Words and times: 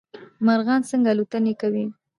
مارغان 0.45 0.81
څنګه 0.89 1.09
الوتنې 1.11 1.53
کوی 1.61 1.85